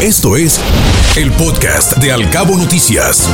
[0.00, 0.60] Esto es
[1.16, 3.28] el podcast de Alcabo Noticias.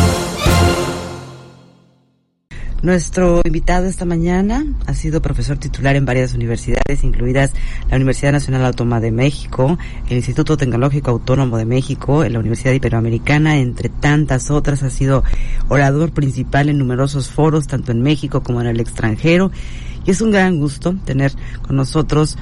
[2.81, 7.53] Nuestro invitado esta mañana ha sido profesor titular en varias universidades, incluidas
[7.91, 9.77] la Universidad Nacional Autónoma de México,
[10.09, 14.83] el Instituto Tecnológico Autónomo de México, la Universidad Iberoamericana, entre tantas otras.
[14.83, 15.23] Ha sido
[15.69, 19.51] orador principal en numerosos foros, tanto en México como en el extranjero.
[20.07, 21.33] Y es un gran gusto tener
[21.67, 22.39] con nosotros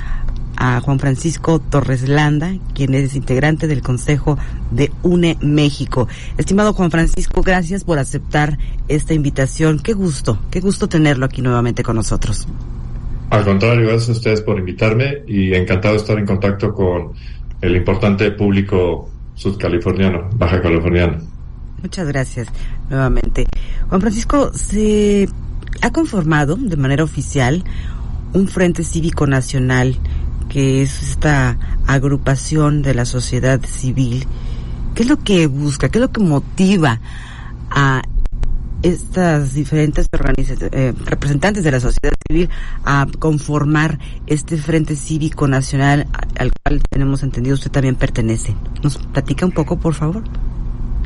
[0.56, 4.38] a Juan Francisco Torres Landa, quien es integrante del Consejo
[4.70, 6.08] de UNE México.
[6.38, 8.58] Estimado Juan Francisco, gracias por aceptar
[8.88, 9.78] esta invitación.
[9.78, 12.46] Qué gusto, qué gusto tenerlo aquí nuevamente con nosotros.
[13.30, 17.12] Al contrario, gracias a ustedes por invitarme y encantado de estar en contacto con
[17.60, 21.18] el importante público sudcaliforniano, baja californiano.
[21.80, 22.48] Muchas gracias
[22.90, 23.46] nuevamente.
[23.88, 25.28] Juan Francisco, se
[25.80, 27.64] ha conformado de manera oficial
[28.34, 29.96] un Frente Cívico Nacional
[30.52, 31.56] que es esta
[31.86, 34.26] agrupación de la sociedad civil,
[34.94, 35.88] ¿qué es lo que busca?
[35.88, 37.00] ¿Qué es lo que motiva
[37.70, 38.02] a
[38.82, 42.50] estas diferentes eh, representantes de la sociedad civil
[42.84, 48.54] a conformar este Frente Cívico Nacional al cual tenemos entendido usted también pertenece?
[48.82, 50.22] ¿Nos platica un poco, por favor?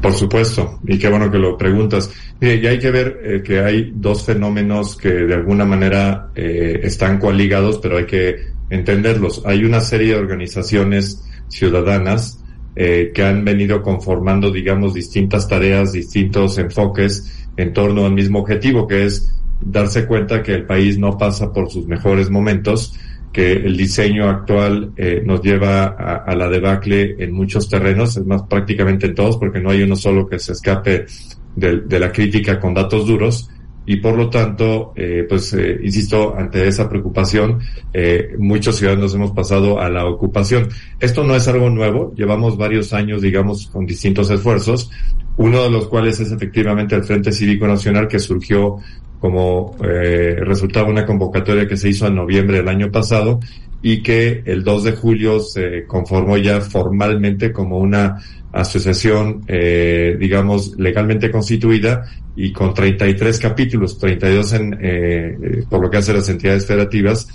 [0.03, 2.11] Por supuesto, y qué bueno que lo preguntas.
[2.41, 7.19] Ya hay que ver eh, que hay dos fenómenos que de alguna manera eh, están
[7.19, 9.43] coaligados, pero hay que entenderlos.
[9.45, 12.43] Hay una serie de organizaciones ciudadanas
[12.75, 18.87] eh, que han venido conformando, digamos, distintas tareas, distintos enfoques en torno al mismo objetivo,
[18.87, 22.95] que es darse cuenta que el país no pasa por sus mejores momentos,
[23.33, 28.43] que el diseño actual eh, nos lleva a, la debacle en muchos terrenos, es más
[28.43, 31.07] prácticamente en todos, porque no hay uno solo que se escape
[31.55, 33.49] de la crítica con datos duros,
[33.87, 37.61] y por lo tanto, eh, pues, eh, insisto, ante esa preocupación,
[37.93, 40.69] eh, muchos ciudadanos hemos pasado a la ocupación.
[40.99, 44.91] Esto no es algo nuevo, llevamos varios años, digamos, con distintos esfuerzos,
[45.37, 48.79] uno de los cuales es efectivamente el Frente Cívico Nacional que surgió
[49.21, 53.41] como eh, resultado de una convocatoria que se hizo en noviembre del año pasado
[53.83, 58.19] y que el 2 de julio se conformó ya formalmente como una
[58.61, 65.91] asociación, eh, digamos, legalmente constituida y con 33 capítulos, 32 en, eh, eh, por lo
[65.91, 67.29] que hace las entidades federativas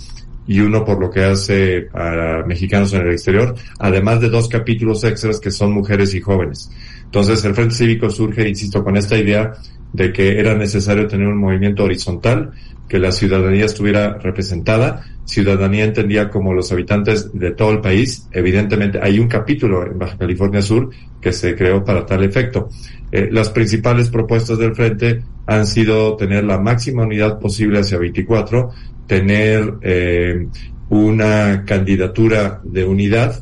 [0.48, 5.04] y uno por lo que hace a mexicanos en el exterior, además de dos capítulos
[5.04, 6.70] extras que son mujeres y jóvenes.
[7.06, 9.54] Entonces el Frente Cívico surge, insisto, con esta idea
[9.94, 12.52] de que era necesario tener un movimiento horizontal,
[12.88, 15.06] que la ciudadanía estuviera representada.
[15.32, 18.28] Ciudadanía entendía como los habitantes de todo el país.
[18.34, 20.90] Evidentemente hay un capítulo en Baja California Sur
[21.22, 22.68] que se creó para tal efecto.
[23.14, 28.72] Eh, las principales propuestas del frente han sido tener la máxima unidad posible hacia 24,
[29.08, 30.48] tener eh,
[30.90, 33.42] una candidatura de unidad,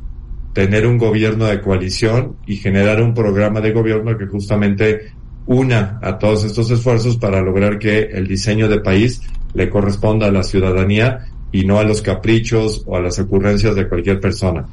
[0.54, 5.12] tener un gobierno de coalición y generar un programa de gobierno que justamente
[5.48, 9.24] una a todos estos esfuerzos para lograr que el diseño de país
[9.56, 13.88] le corresponda a la ciudadanía y no a los caprichos o a las ocurrencias de
[13.88, 14.66] cualquier persona.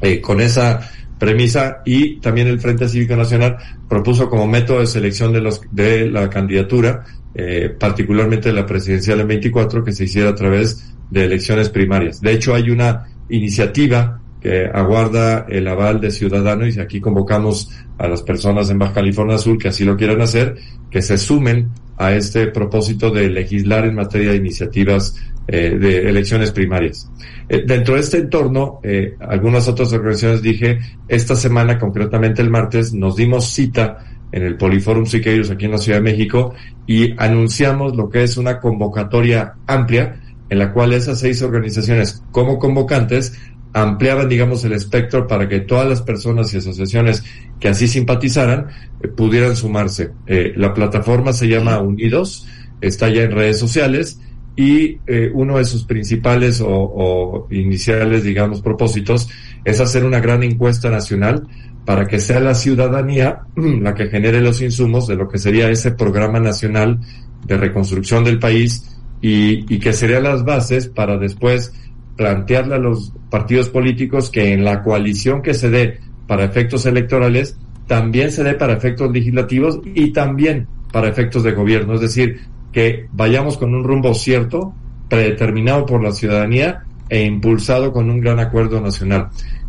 [0.00, 3.56] Eh, con esa premisa y también el Frente Cívico Nacional
[3.88, 7.04] propuso como método de selección de los de la candidatura,
[7.34, 12.20] eh, particularmente la presidencial en 24, que se hiciera a través de elecciones primarias.
[12.20, 18.06] De hecho, hay una iniciativa que aguarda el aval de ciudadanos y aquí convocamos a
[18.08, 20.56] las personas en Baja California Sur que así lo quieran hacer,
[20.90, 25.16] que se sumen a este propósito de legislar en materia de iniciativas
[25.48, 27.10] eh, de elecciones primarias.
[27.48, 30.78] Eh, dentro de este entorno, eh, algunas otras organizaciones dije,
[31.08, 33.98] esta semana, concretamente el martes, nos dimos cita
[34.30, 36.54] en el Poliforum Siqueiros aquí en la Ciudad de México
[36.86, 40.20] y anunciamos lo que es una convocatoria amplia
[40.50, 43.38] en la cual esas seis organizaciones como convocantes
[43.72, 47.22] ampliaban, digamos, el espectro para que todas las personas y asociaciones
[47.60, 48.68] que así simpatizaran
[49.02, 50.10] eh, pudieran sumarse.
[50.26, 52.46] Eh, la plataforma se llama Unidos,
[52.80, 54.20] está ya en redes sociales
[54.56, 59.28] y eh, uno de sus principales o, o, iniciales, digamos, propósitos
[59.64, 61.46] es hacer una gran encuesta nacional
[61.84, 65.92] para que sea la ciudadanía la que genere los insumos de lo que sería ese
[65.92, 67.00] programa nacional
[67.46, 71.72] de reconstrucción del país y, y que serían las bases para después
[72.18, 77.56] plantearle a los partidos políticos que en la coalición que se dé para efectos electorales,
[77.86, 81.94] también se dé para efectos legislativos y también para efectos de gobierno.
[81.94, 82.40] Es decir,
[82.72, 84.74] que vayamos con un rumbo cierto,
[85.08, 89.28] predeterminado por la ciudadanía e impulsado con un gran acuerdo nacional.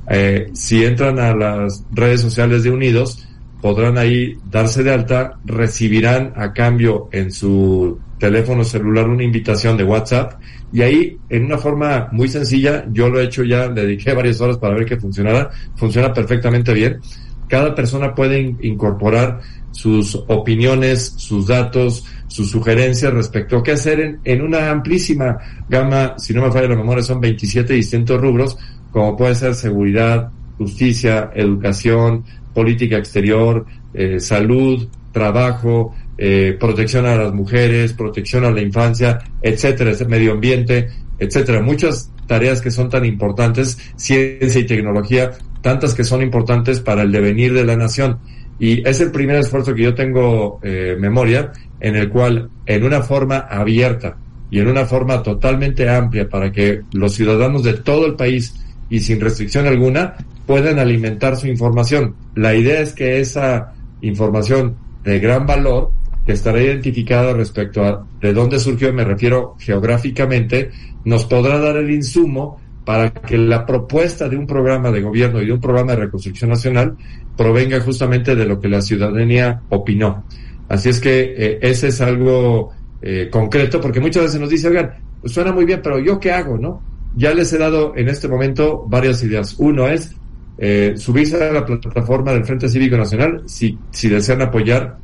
[0.10, 3.28] Eh, si entran a las redes sociales de Unidos,
[3.62, 9.84] podrán ahí darse de alta, recibirán a cambio en su teléfono celular una invitación de
[9.84, 10.34] WhatsApp.
[10.72, 14.40] Y ahí en una forma muy sencilla, yo lo he hecho ya, le dediqué varias
[14.42, 17.00] horas para ver que funcionara, funciona perfectamente bien.
[17.48, 19.40] Cada persona puede incorporar
[19.72, 25.38] sus opiniones, sus datos, sus sugerencias respecto a qué hacer en, en una amplísima
[25.68, 28.58] gama, si no me falla la memoria, son 27 distintos rubros,
[28.92, 32.24] como puede ser seguridad, justicia, educación,
[32.54, 39.94] política exterior, eh, salud, trabajo, eh, protección a las mujeres, protección a la infancia, etcétera,
[40.06, 41.62] medio ambiente, etcétera.
[41.62, 45.32] Muchas tareas que son tan importantes, ciencia y tecnología,
[45.62, 48.20] tantas que son importantes para el devenir de la nación.
[48.60, 53.02] Y es el primer esfuerzo que yo tengo eh, memoria, en el cual, en una
[53.02, 54.18] forma abierta
[54.52, 58.56] y en una forma totalmente amplia para que los ciudadanos de todo el país
[58.90, 60.16] y sin restricción alguna
[60.46, 62.16] puedan alimentar su información.
[62.36, 65.92] La idea es que esa información de gran valor,
[66.34, 70.72] estará identificada respecto a de dónde surgió, me refiero geográficamente,
[71.06, 75.46] nos podrá dar el insumo para que la propuesta de un programa de gobierno y
[75.46, 76.96] de un programa de reconstrucción nacional
[77.38, 80.24] provenga justamente de lo que la ciudadanía opinó.
[80.68, 82.72] Así es que eh, ese es algo
[83.02, 84.92] eh, concreto, porque muchas veces nos dice, oigan,
[85.22, 86.82] pues suena muy bien, pero ¿yo qué hago, no?
[87.16, 89.56] Ya les he dado en este momento varias ideas.
[89.58, 90.16] Uno es
[90.58, 94.98] eh, subirse a la plataforma del Frente Cívico Nacional si, si desean apoyar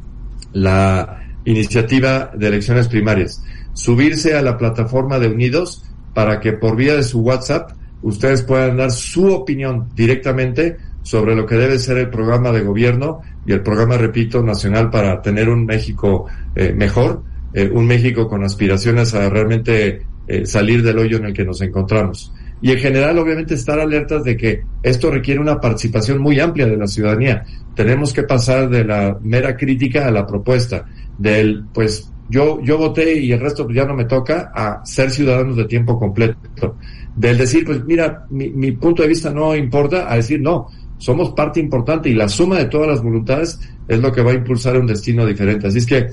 [0.56, 3.44] la iniciativa de elecciones primarias.
[3.74, 7.72] Subirse a la plataforma de Unidos para que por vía de su WhatsApp
[8.02, 13.22] ustedes puedan dar su opinión directamente sobre lo que debe ser el programa de gobierno
[13.46, 16.26] y el programa, repito, nacional para tener un México
[16.56, 17.22] eh, mejor,
[17.54, 21.62] eh, un México con aspiraciones a realmente eh, salir del hoyo en el que nos
[21.62, 22.34] encontramos.
[22.62, 26.78] Y en general, obviamente, estar alertas de que esto requiere una participación muy amplia de
[26.78, 27.44] la ciudadanía.
[27.76, 30.86] Tenemos que pasar de la mera crítica a la propuesta,
[31.18, 35.58] del, pues, yo, yo voté y el resto ya no me toca, a ser ciudadanos
[35.58, 36.76] de tiempo completo.
[37.16, 40.68] Del decir, pues, mira, mi, mi punto de vista no importa, a decir, no,
[40.98, 44.36] somos parte importante y la suma de todas las voluntades es lo que va a
[44.36, 45.68] impulsar un destino diferente.
[45.68, 46.10] Así es que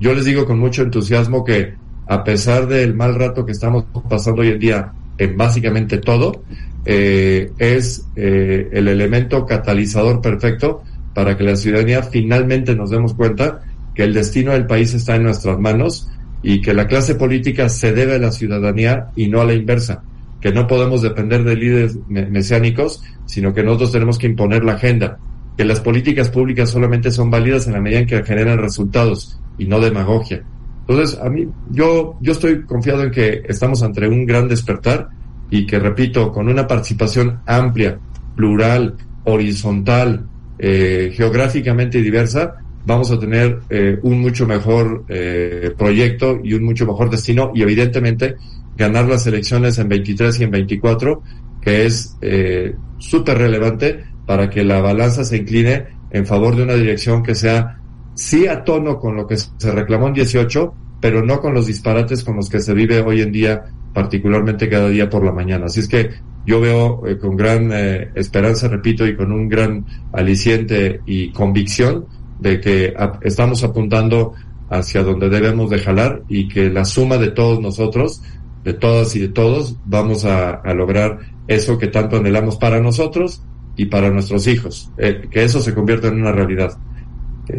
[0.00, 1.74] yo les digo con mucho entusiasmo que
[2.06, 6.42] a pesar del mal rato que estamos pasando hoy en día en básicamente todo,
[6.84, 10.82] eh, es eh, el elemento catalizador perfecto
[11.14, 13.62] para que la ciudadanía finalmente nos demos cuenta
[13.94, 16.08] que el destino del país está en nuestras manos
[16.42, 20.02] y que la clase política se debe a la ciudadanía y no a la inversa,
[20.40, 25.18] que no podemos depender de líderes mesiánicos, sino que nosotros tenemos que imponer la agenda,
[25.56, 29.66] que las políticas públicas solamente son válidas en la medida en que generan resultados y
[29.66, 30.42] no demagogia.
[30.88, 35.08] Entonces, a mí, yo, yo estoy confiado en que estamos ante un gran despertar
[35.50, 37.98] y que, repito, con una participación amplia,
[38.34, 40.26] plural, horizontal,
[40.58, 46.86] eh, geográficamente diversa, vamos a tener eh, un mucho mejor eh, proyecto y un mucho
[46.86, 48.36] mejor destino y evidentemente
[48.76, 51.22] ganar las elecciones en 23 y en 24,
[51.60, 56.74] que es eh, súper relevante para que la balanza se incline en favor de una
[56.74, 57.81] dirección que sea
[58.14, 62.24] sí a tono con lo que se reclamó en 18, pero no con los disparates
[62.24, 65.66] con los que se vive hoy en día, particularmente cada día por la mañana.
[65.66, 66.10] Así es que
[66.46, 72.06] yo veo eh, con gran eh, esperanza, repito, y con un gran aliciente y convicción
[72.38, 74.34] de que estamos apuntando
[74.68, 78.22] hacia donde debemos de jalar y que la suma de todos nosotros,
[78.64, 83.42] de todas y de todos, vamos a, lograr eso que tanto anhelamos para nosotros
[83.76, 86.78] y para nuestros hijos, eh, que eso se convierta en una realidad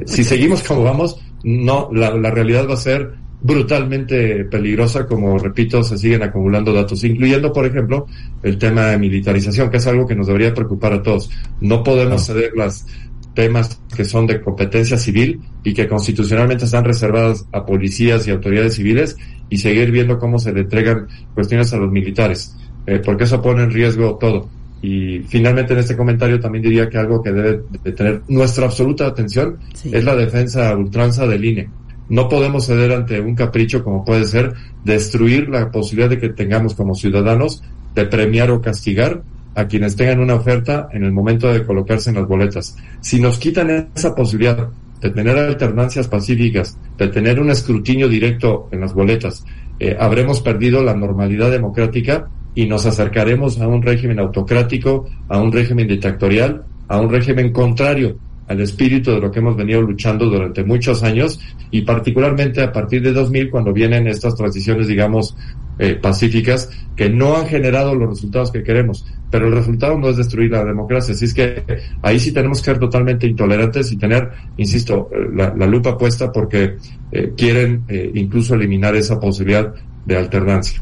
[0.05, 3.11] si seguimos como vamos, no, la, realidad va a ser
[3.41, 8.07] brutalmente peligrosa, como repito, se siguen acumulando datos, incluyendo, por ejemplo,
[8.41, 11.29] el tema de militarización, que es algo que nos debería preocupar a todos.
[11.59, 12.85] No podemos ceder las
[13.33, 18.75] temas que son de competencia civil y que constitucionalmente están reservadas a policías y autoridades
[18.75, 19.17] civiles
[19.49, 23.63] y seguir viendo cómo se le entregan cuestiones a los militares, eh, porque eso pone
[23.63, 24.49] en riesgo todo.
[24.83, 29.07] Y finalmente en este comentario también diría que algo que debe de tener nuestra absoluta
[29.07, 31.69] atención es la defensa ultranza del INE.
[32.09, 36.75] No podemos ceder ante un capricho como puede ser destruir la posibilidad de que tengamos
[36.75, 37.63] como ciudadanos
[37.95, 39.23] de premiar o castigar
[39.55, 42.75] a quienes tengan una oferta en el momento de colocarse en las boletas.
[42.99, 44.67] Si nos quitan esa posibilidad
[44.99, 49.45] de tener alternancias pacíficas, de tener un escrutinio directo en las boletas,
[49.79, 55.51] eh, habremos perdido la normalidad democrática y nos acercaremos a un régimen autocrático, a un
[55.51, 58.17] régimen dictatorial, a un régimen contrario
[58.47, 61.39] al espíritu de lo que hemos venido luchando durante muchos años
[61.71, 65.35] y particularmente a partir de 2000 cuando vienen estas transiciones, digamos,
[65.79, 69.05] eh, pacíficas que no han generado los resultados que queremos.
[69.31, 71.15] Pero el resultado no es destruir la democracia.
[71.15, 71.63] Así es que
[72.01, 76.75] ahí sí tenemos que ser totalmente intolerantes y tener, insisto, eh, la, lupa puesta porque
[77.11, 77.83] eh, quieren
[78.13, 79.73] incluso eliminar esa posibilidad
[80.05, 80.81] de alternancia.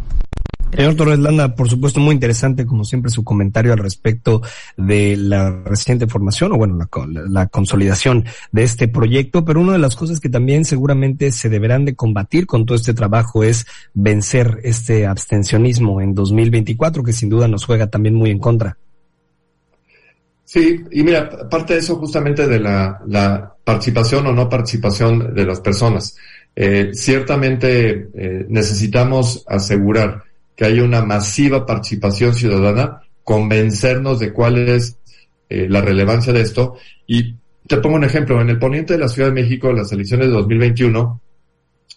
[0.76, 4.42] Señor Torres Landa, por supuesto, muy interesante, como siempre, su comentario al respecto
[4.78, 6.88] de la reciente formación o, bueno,
[7.30, 9.44] la, consolidación de este proyecto.
[9.44, 12.94] Pero una de las cosas que también seguramente se deberán de combatir con todo este
[12.94, 18.40] trabajo es vencer este abstencionismo en 2024, que sin duda nos juega también muy en
[18.40, 18.78] contra.
[20.46, 25.46] Sí, y mira, parte de eso justamente de la, la participación o no participación de
[25.46, 26.16] las personas.
[26.56, 30.24] Eh, ciertamente eh, necesitamos asegurar
[30.62, 34.96] que haya una masiva participación ciudadana, convencernos de cuál es
[35.50, 36.76] eh, la relevancia de esto.
[37.08, 37.34] Y
[37.66, 40.34] te pongo un ejemplo, en el poniente de la Ciudad de México, las elecciones de
[40.34, 41.20] 2021,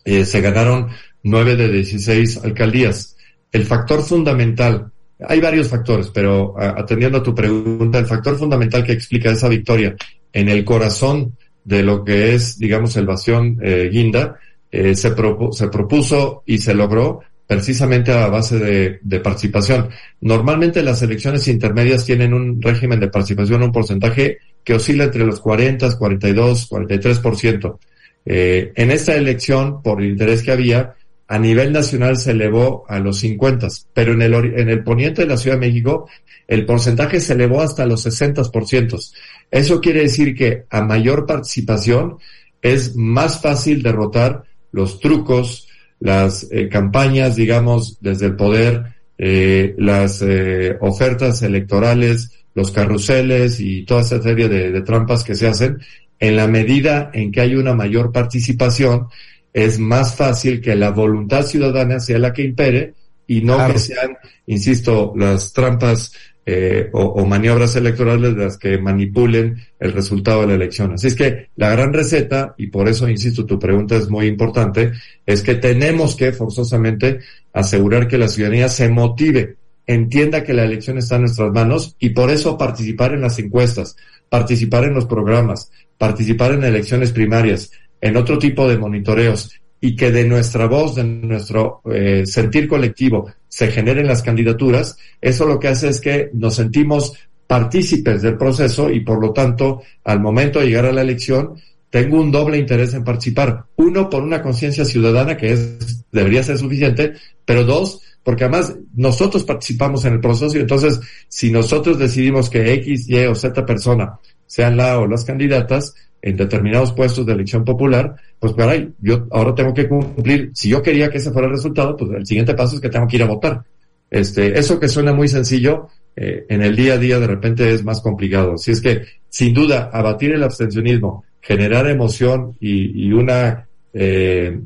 [0.06, 0.88] eh, se ganaron
[1.23, 3.18] nueve de 16 alcaldías.
[3.52, 4.90] El factor fundamental,
[5.21, 9.94] hay varios factores, pero atendiendo a tu pregunta, el factor fundamental que explica esa victoria
[10.33, 14.38] en el corazón de lo que es, digamos, el Bastión eh, Guinda,
[14.73, 18.59] se, se propuso y se logró precisamente a base
[19.03, 19.91] de, participación.
[20.21, 25.41] Normalmente las elecciones intermedias tienen un régimen de participación, un porcentaje que oscila entre los
[25.41, 27.79] 40, 42, 43%.
[28.27, 30.95] Eh, en esta elección, por el interés que había,
[31.29, 35.29] a nivel nacional se elevó a los 50, pero en el, en el poniente de
[35.29, 36.09] la Ciudad de México,
[36.47, 39.13] el porcentaje se elevó hasta los 60%.
[39.51, 42.19] Eso quiere decir que a mayor participación
[42.61, 45.69] es más fácil derrotar los trucos,
[46.05, 53.87] las eh, campañas, digamos, desde el poder, eh, las eh, ofertas electorales, los carruseles y
[53.87, 55.79] toda esa serie de, trampas que se hacen,
[56.21, 59.09] en la medida en que hay una mayor participación,
[59.55, 62.93] es más fácil que la voluntad ciudadana sea la que impere
[63.27, 66.13] y no que sean, insisto, las trampas
[66.47, 70.93] eh, o, maniobras electorales las que manipulen el resultado de la elección.
[70.93, 74.93] Así es que la gran receta, y por eso insisto, tu pregunta es muy importante,
[75.25, 77.21] es que tenemos que forzosamente
[77.53, 82.11] asegurar que la ciudadanía se motive, entienda que la elección está en nuestras manos y
[82.11, 83.97] por eso participar en las encuestas,
[84.29, 87.71] participar en los programas, participar en elecciones primarias,
[88.03, 89.51] en otro tipo de monitoreos
[89.85, 95.45] y que de nuestra voz, de nuestro eh, sentir colectivo, se generen las candidaturas, eso
[95.45, 97.12] lo que hace es que nos sentimos
[97.47, 101.57] partícipes del proceso y por lo tanto, al momento de llegar a la elección,
[101.91, 103.67] tengo un doble interés en participar.
[103.76, 107.12] Uno, por una conciencia ciudadana que es, debería ser suficiente,
[107.45, 110.99] pero dos, porque además nosotros participamos en el proceso y entonces
[111.29, 116.38] si nosotros decidimos que X, Y o Z persona sean la o las candidatas, en
[116.38, 121.11] determinados puestos de elección popular, pues caray, yo ahora tengo que cumplir, si yo quería
[121.11, 123.26] que ese fuera el resultado, pues el siguiente paso es que tengo que ir a
[123.26, 123.62] votar.
[124.11, 127.85] Este, eso que suena muy sencillo, eh, en el día a día de repente es
[127.85, 128.57] más complicado.
[128.57, 134.61] Si es que, sin duda, abatir el abstencionismo, generar emoción y, una, eh,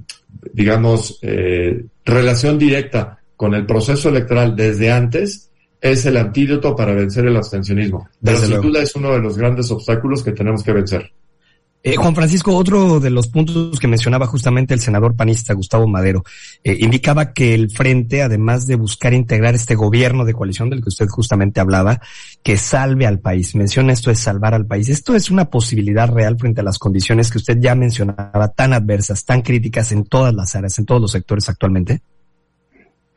[0.52, 5.50] digamos, eh, relación directa con el proceso electoral desde antes,
[5.80, 8.08] es el antídoto para vencer el abstencionismo.
[8.22, 11.10] Pero sin duda es uno de los grandes obstáculos que tenemos que vencer.
[11.80, 16.24] Eh, Juan Francisco, otro de los puntos que mencionaba justamente el senador panista Gustavo Madero,
[16.64, 20.88] eh, indicaba que el frente, además de buscar integrar este gobierno de coalición del que
[20.88, 22.00] usted justamente hablaba,
[22.42, 23.54] que salve al país.
[23.54, 24.88] Menciona esto de salvar al país.
[24.88, 29.24] ¿Esto es una posibilidad real frente a las condiciones que usted ya mencionaba, tan adversas,
[29.24, 32.02] tan críticas en todas las áreas, en todos los sectores actualmente?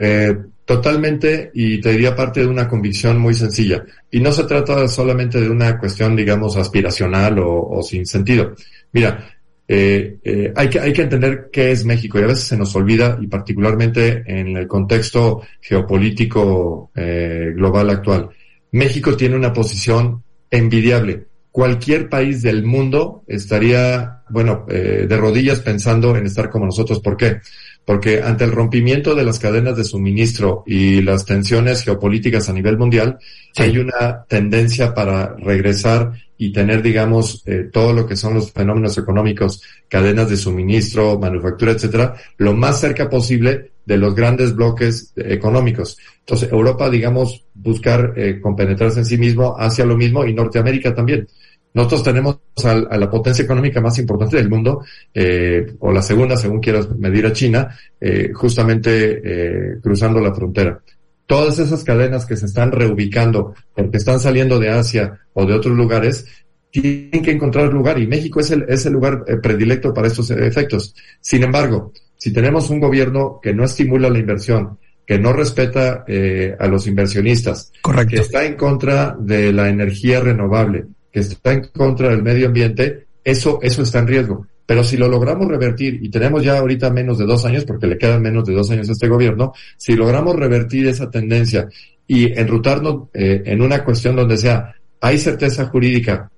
[0.04, 3.86] Eh, totalmente, y te diría parte de una convicción muy sencilla.
[4.10, 8.56] Y no se trata solamente de una cuestión, digamos, aspiracional o, sin sentido.
[8.94, 9.30] Mira,
[9.68, 12.76] eh, eh, hay, que, hay que entender qué es México y a veces se nos
[12.76, 18.30] olvida, y particularmente en el contexto geopolítico global actual.
[18.72, 21.28] México tiene una posición envidiable.
[21.52, 27.02] Cualquier país del mundo estaría, bueno, de rodillas pensando en estar como nosotros.
[27.02, 27.40] ¿Por qué?
[27.86, 32.78] Porque ante el rompimiento de las cadenas de suministro y las tensiones geopolíticas a nivel
[32.78, 33.18] mundial,
[33.58, 38.98] hay una tendencia para regresar y tener, digamos, eh, todo lo que son los fenómenos
[38.98, 45.98] económicos, cadenas de suministro, manufactura, etcétera, lo más cerca posible de los grandes bloques económicos.
[46.20, 51.28] Entonces, Europa, digamos, buscar eh, compenetrarse en sí mismo hacia lo mismo y Norteamérica también.
[51.74, 56.60] Nosotros tenemos a, la potencia económica más importante del mundo, eh, o la segunda, según
[56.60, 60.80] quieras medir a China, eh, justamente eh, cruzando la frontera.
[61.26, 65.78] Todas esas cadenas que se están reubicando porque están saliendo de Asia o de otros
[65.78, 66.26] lugares,
[66.72, 70.32] tienen que encontrar lugar y México es el, es el lugar eh, predilecto para estos
[70.32, 70.96] efectos.
[71.20, 76.56] Sin embargo, si tenemos un gobierno que no estimula la inversión, que no respeta eh,
[76.58, 78.16] a los inversionistas, Correcto.
[78.16, 83.06] que está en contra de la energía renovable, que está en contra del medio ambiente,
[83.24, 84.48] eso, eso está en riesgo.
[84.66, 87.98] Pero si lo logramos revertir, y tenemos ya ahorita menos de dos años, porque le
[87.98, 91.68] quedan menos de dos años a este gobierno, si logramos revertir esa tendencia
[92.08, 96.32] y enrutarnos eh, en una cuestión donde sea, hay certeza jurídica,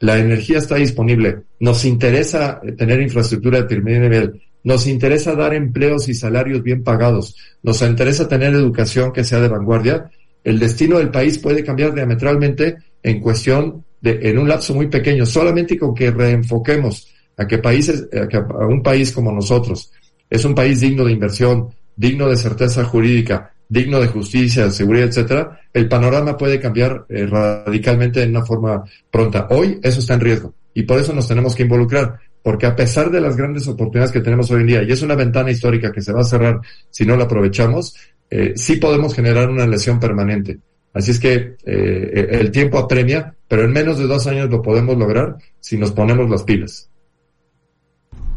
[0.00, 6.08] la energía está disponible, nos interesa tener infraestructura de primer nivel, nos interesa dar empleos
[6.08, 10.10] y salarios bien pagados, nos interesa tener educación que sea de vanguardia,
[10.42, 15.24] el destino del país puede cambiar diametralmente en cuestión de, en un lapso muy pequeño,
[15.24, 17.08] solamente con que reenfoquemos
[17.38, 19.90] a que países, a, que a un país como nosotros
[20.28, 25.58] es un país digno de inversión, digno de certeza jurídica, digno de justicia, seguridad, etcétera,
[25.72, 29.46] el panorama puede cambiar eh, radicalmente en una forma pronta.
[29.50, 33.10] Hoy eso está en riesgo y por eso nos tenemos que involucrar, porque a pesar
[33.10, 36.02] de las grandes oportunidades que tenemos hoy en día, y es una ventana histórica que
[36.02, 37.94] se va a cerrar si no la aprovechamos,
[38.28, 40.58] eh, sí podemos generar una lesión permanente.
[40.94, 44.96] Así es que eh, el tiempo apremia, pero en menos de dos años lo podemos
[44.96, 46.88] lograr si nos ponemos las pilas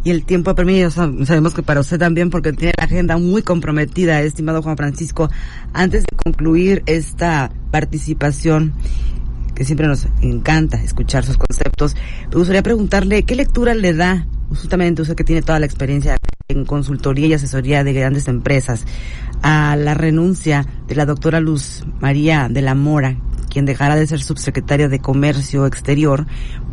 [0.07, 4.21] y el tiempo permitido, sabemos que para usted también, porque tiene la agenda muy comprometida,
[4.21, 5.29] estimado Juan Francisco.
[5.73, 8.71] Antes de concluir esta participación,
[9.53, 11.97] que siempre nos encanta escuchar sus conceptos,
[12.29, 16.17] me gustaría preguntarle qué lectura le da, justamente usted que tiene toda la experiencia
[16.49, 18.85] en consultoría y asesoría de grandes empresas,
[19.41, 23.17] a la renuncia de la doctora Luz María de la Mora,
[23.49, 26.25] quien dejará de ser subsecretaria de Comercio Exterior,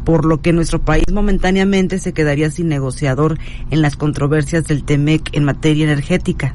[0.04, 3.38] por lo que nuestro país momentáneamente se quedaría sin negociador
[3.70, 6.54] en las controversias del TEMEC en materia energética.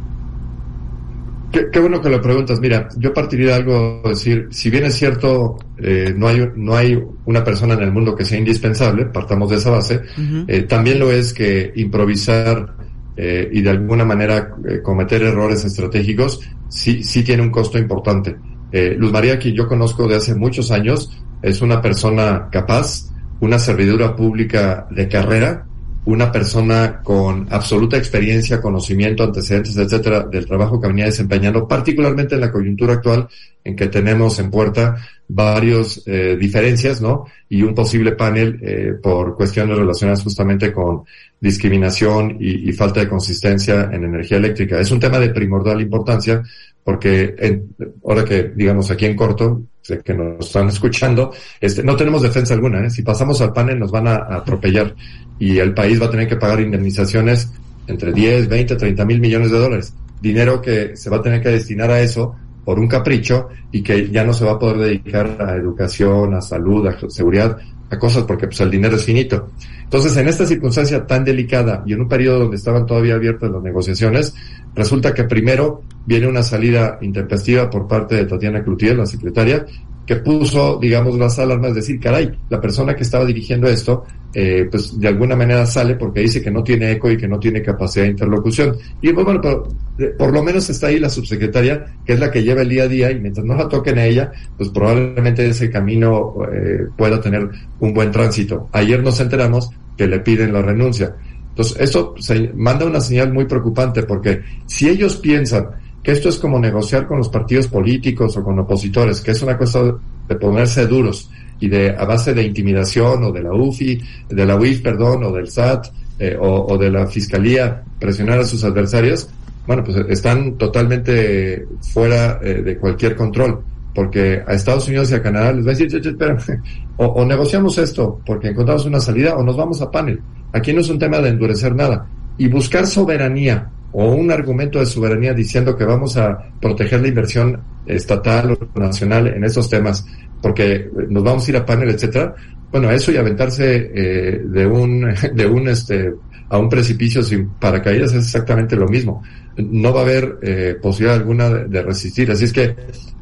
[1.51, 2.59] Qué, bueno que lo preguntas.
[2.59, 7.01] Mira, yo partiría de algo decir, si bien es cierto, eh, no hay no hay
[7.25, 10.01] una persona en el mundo que sea indispensable, partamos de esa base.
[10.47, 12.75] eh, también lo es que improvisar
[13.17, 16.39] eh, y de alguna manera eh, cometer errores estratégicos
[16.69, 18.37] sí sí tiene un costo importante.
[18.71, 23.57] Eh, Luz María, que yo conozco de hace muchos años, es una persona capaz, una
[23.57, 25.65] servidura pública de carrera,
[26.05, 32.41] una persona con absoluta experiencia, conocimiento, antecedentes, etcétera, del trabajo que venía desempeñando, particularmente en
[32.41, 33.27] la coyuntura actual
[33.63, 34.95] en que tenemos en puerta
[35.27, 37.25] varios eh, diferencias, ¿no?
[37.47, 41.03] Y un posible panel eh, por cuestiones relacionadas justamente con
[41.39, 44.79] discriminación y, y, falta de consistencia en energía eléctrica.
[44.79, 46.41] Es un tema de primordial importancia
[46.83, 51.31] porque en, ahora que digamos aquí en corto, sé que nos están escuchando,
[51.61, 52.83] este, no tenemos defensa alguna.
[52.83, 52.89] ¿eh?
[52.89, 54.95] Si pasamos al panel nos van a, a, atropellar
[55.37, 57.51] y el país va a tener que pagar indemnizaciones
[57.85, 59.93] entre 10, 20, 30 mil millones de dólares.
[60.19, 64.09] Dinero que se va a tener que destinar a eso por un capricho y que
[64.09, 67.57] ya no se va a poder dedicar a educación, a salud, a seguridad,
[67.89, 69.49] a cosas porque pues el dinero es finito.
[69.83, 73.63] Entonces, en esta circunstancia tan delicada y en un periodo donde estaban todavía abiertas las
[73.63, 74.35] negociaciones,
[74.75, 79.65] resulta que primero viene una salida intempestiva por parte de Tatiana Cloutier, la secretaria,
[80.05, 84.99] que puso, digamos, las alarmas, decir, caray, la persona que estaba dirigiendo esto, eh, pues
[84.99, 88.05] de alguna manera sale porque dice que no tiene eco y que no tiene capacidad
[88.05, 88.75] de interlocución.
[89.01, 92.31] Y pues, bueno, pero eh, por lo menos está ahí la subsecretaria, que es la
[92.31, 95.47] que lleva el día a día, y mientras no la toquen a ella, pues probablemente
[95.47, 97.47] ese camino eh, pueda tener
[97.79, 98.67] un buen tránsito.
[98.71, 101.15] Ayer nos enteramos que le piden la renuncia.
[101.49, 105.67] Entonces, esto se manda una señal muy preocupante porque si ellos piensan
[106.03, 109.57] que esto es como negociar con los partidos políticos o con opositores, que es una
[109.57, 109.95] cosa
[110.27, 114.55] de ponerse duros y de a base de intimidación o de la UFI, de la
[114.55, 115.87] UIF, perdón, o del SAT
[116.19, 119.29] eh, o, de la Fiscalía presionar a sus adversarios,
[119.67, 123.61] bueno, pues están totalmente fuera eh, de cualquier control,
[123.93, 126.17] porque a Estados Unidos y a Canadá les va a decir,
[126.97, 130.21] o, o negociamos esto porque encontramos una salida o nos vamos a panel.
[130.53, 132.07] Aquí no es un tema de endurecer nada.
[132.37, 137.59] Y buscar soberanía o un argumento de soberanía diciendo que vamos a proteger la inversión
[137.85, 140.05] estatal o nacional en esos temas
[140.41, 142.33] porque nos vamos a ir a panel, etcétera.
[142.71, 146.13] Bueno, eso y aventarse eh, de un de un este
[146.49, 149.21] a un precipicio sin paracaídas es exactamente lo mismo.
[149.57, 152.31] No va a haber eh, posibilidad alguna de, de, resistir.
[152.31, 152.75] Así es que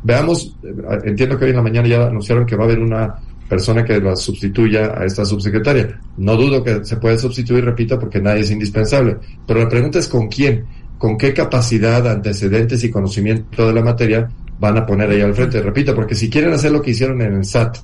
[0.04, 0.56] veamos,
[1.04, 3.16] entiendo que hoy en la mañana ya anunciaron que va a haber una
[3.48, 6.00] persona que la sustituya a esta subsecretaria.
[6.18, 9.18] No dudo que se puede sustituir, repito, porque nadie es indispensable.
[9.46, 10.66] Pero la pregunta es con quién,
[10.98, 14.30] con qué capacidad, antecedentes y conocimiento de la materia
[14.60, 15.62] van a poner ahí al frente.
[15.62, 17.78] Repito, porque si quieren hacer lo que hicieron en el SAT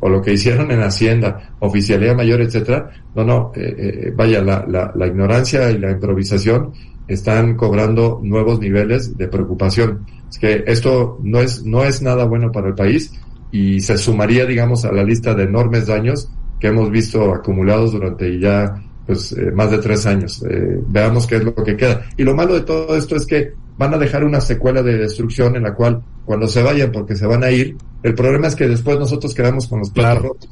[0.00, 4.64] o lo que hicieron en Hacienda, oficialidad mayor, etcétera, no, no, eh, eh, vaya, la,
[4.66, 6.72] la, la ignorancia y la improvisación
[7.06, 10.06] están cobrando nuevos niveles de preocupación.
[10.30, 13.12] Es que esto no es, no es nada bueno para el país
[13.52, 18.38] y se sumaría, digamos, a la lista de enormes daños que hemos visto acumulados durante
[18.38, 18.74] ya
[19.06, 20.42] pues eh, más de tres años.
[20.48, 22.02] Eh, veamos qué es lo que queda.
[22.16, 25.56] Y lo malo de todo esto es que van a dejar una secuela de destrucción
[25.56, 28.68] en la cual cuando se vayan, porque se van a ir, el problema es que
[28.68, 30.50] después nosotros quedamos con los platos rotos.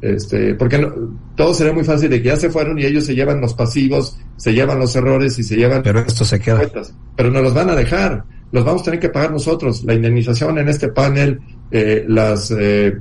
[0.00, 0.92] Este, porque no,
[1.36, 4.18] todo sería muy fácil de que ya se fueron y ellos se llevan los pasivos,
[4.36, 5.82] se llevan los errores y se llevan.
[5.82, 6.62] Pero esto se queda.
[7.16, 8.24] pero no los van a dejar.
[8.52, 9.84] Los vamos a tener que pagar nosotros.
[9.84, 12.98] La indemnización en este panel, eh, las, eh,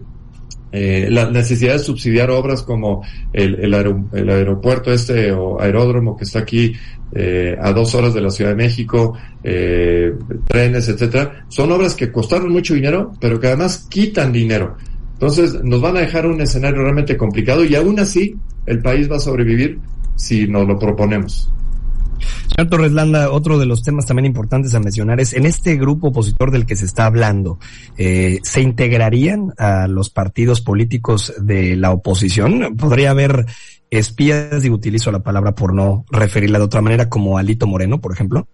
[0.72, 3.04] eh, la necesidad de subsidiar obras como
[3.34, 3.74] el, el,
[4.14, 6.74] el, aeropuerto este o aeródromo que está aquí
[7.12, 10.14] eh, a dos horas de la Ciudad de México, eh,
[10.48, 14.78] trenes, etcétera, son obras que costaron mucho dinero, pero que además quitan dinero.
[15.14, 18.36] Entonces nos van a dejar un escenario realmente complicado y aún así
[18.68, 19.80] el país va a sobrevivir
[20.16, 21.52] si nos lo proponemos.
[22.56, 26.08] Señor Torres Landa, otro de los temas también importantes a mencionar es, en este grupo
[26.08, 27.60] opositor del que se está hablando,
[27.98, 32.76] eh, ¿se integrarían a los partidos políticos de la oposición?
[32.78, 33.46] ¿Podría haber
[33.90, 38.14] espías, y utilizo la palabra por no referirla de otra manera, como Alito Moreno, por
[38.14, 38.48] ejemplo?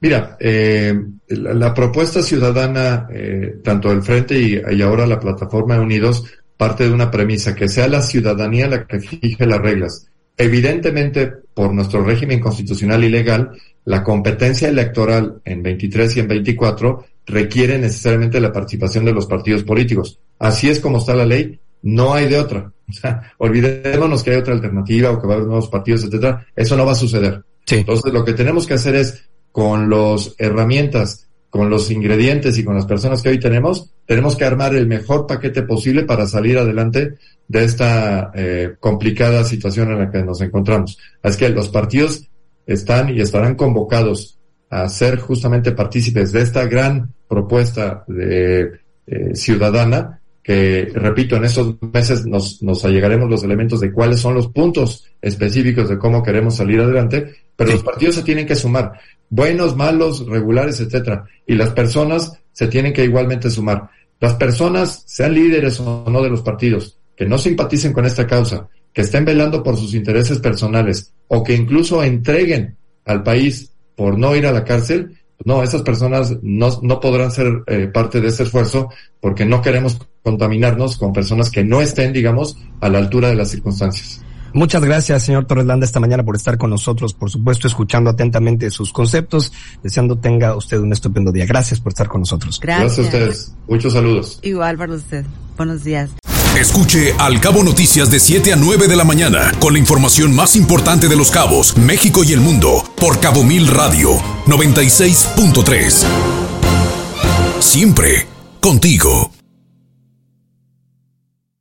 [0.00, 0.94] Mira, eh,
[1.28, 6.24] la, propuesta ciudadana, eh, tanto el Frente y, y, ahora la plataforma de Unidos,
[6.56, 10.10] parte de una premisa, que sea la ciudadanía la que fije las reglas.
[10.36, 13.52] Evidentemente, por nuestro régimen constitucional y legal,
[13.84, 19.64] la competencia electoral en 23 y en 24 requiere necesariamente la participación de los partidos
[19.64, 20.18] políticos.
[20.38, 22.72] Así es como está la ley, no hay de otra.
[22.88, 26.46] O sea, olvidémonos que hay otra alternativa o que va a haber nuevos partidos, etcétera.
[26.54, 27.42] Eso no va a suceder.
[27.68, 32.74] Entonces, lo que tenemos que hacer es, con las herramientas, con los ingredientes y con
[32.74, 37.14] las personas que hoy tenemos, tenemos que armar el mejor paquete posible para salir adelante
[37.48, 40.98] de esta eh, complicada situación en la que nos encontramos.
[41.22, 42.28] Es que los partidos
[42.66, 50.20] están y estarán convocados a ser justamente partícipes de esta gran propuesta de eh, ciudadana
[50.46, 55.04] que, repito, en estos meses nos, nos allegaremos los elementos de cuáles son los puntos
[55.20, 58.92] específicos de cómo queremos salir adelante, pero los partidos se tienen que sumar,
[59.30, 63.90] buenos, malos, regulares, etcétera, y las personas se tienen que igualmente sumar.
[64.20, 68.68] Las personas, sean líderes o no de los partidos, que no simpaticen con esta causa,
[68.92, 74.34] que estén velando por sus intereses personales o que incluso entreguen al país por no
[74.34, 78.44] ir a la cárcel, no, esas personas no, no podrán ser eh, parte de ese
[78.44, 78.88] esfuerzo
[79.20, 83.50] porque no queremos contaminarnos con personas que no estén, digamos, a la altura de las
[83.50, 84.22] circunstancias.
[84.56, 88.70] Muchas gracias, señor Torres Landa, esta mañana por estar con nosotros, por supuesto, escuchando atentamente
[88.70, 91.44] sus conceptos, deseando tenga usted un estupendo día.
[91.44, 92.58] Gracias por estar con nosotros.
[92.58, 93.52] Gracias, gracias a ustedes.
[93.68, 94.38] Muchos saludos.
[94.40, 95.26] Igual para usted.
[95.58, 96.08] Buenos días.
[96.58, 100.56] Escuche Al Cabo Noticias de 7 a 9 de la mañana con la información más
[100.56, 104.16] importante de los cabos, México y el mundo por Cabo Mil Radio
[104.46, 106.06] 96.3.
[107.60, 108.26] Siempre
[108.62, 109.35] contigo.